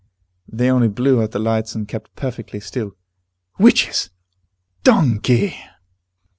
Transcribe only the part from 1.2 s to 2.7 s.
out the lights and kept perfectly